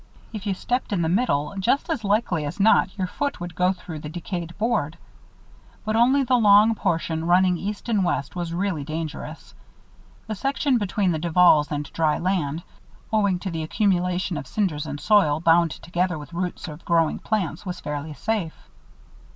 [0.33, 3.71] If you stepped in the middle, just as likely as not your foot would go
[3.71, 4.97] through the decayed board.
[5.85, 9.53] But only the long portion running east and west was really dangerous.
[10.25, 12.63] The section between the Duvals and dry land,
[13.13, 17.63] owing to the accumulation of cinders and soil, bound together with roots of growing plants,
[17.63, 18.57] was fairly safe.